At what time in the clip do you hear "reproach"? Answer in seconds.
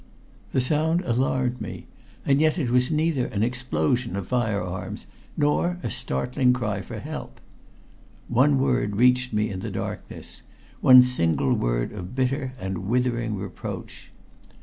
13.35-14.09